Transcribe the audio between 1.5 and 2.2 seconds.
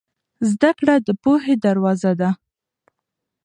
دروازه